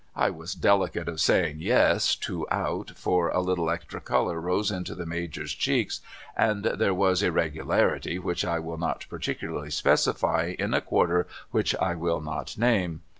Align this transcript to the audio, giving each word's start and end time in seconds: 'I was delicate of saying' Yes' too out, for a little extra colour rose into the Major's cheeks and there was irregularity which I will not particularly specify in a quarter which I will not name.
'I 0.15 0.31
was 0.31 0.55
delicate 0.55 1.07
of 1.07 1.21
saying' 1.21 1.57
Yes' 1.59 2.15
too 2.15 2.47
out, 2.49 2.93
for 2.95 3.29
a 3.29 3.39
little 3.39 3.69
extra 3.69 4.01
colour 4.01 4.41
rose 4.41 4.71
into 4.71 4.95
the 4.95 5.05
Major's 5.05 5.53
cheeks 5.53 6.01
and 6.35 6.65
there 6.65 6.91
was 6.91 7.21
irregularity 7.21 8.17
which 8.17 8.43
I 8.43 8.57
will 8.57 8.79
not 8.79 9.05
particularly 9.11 9.69
specify 9.69 10.55
in 10.57 10.73
a 10.73 10.81
quarter 10.81 11.27
which 11.51 11.75
I 11.75 11.93
will 11.93 12.19
not 12.19 12.57
name. 12.57 13.03